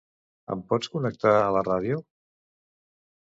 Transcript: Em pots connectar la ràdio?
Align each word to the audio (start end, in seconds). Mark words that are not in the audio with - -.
Em 0.53 0.61
pots 0.71 0.89
connectar 0.95 1.33
la 1.57 1.63
ràdio? 1.67 2.01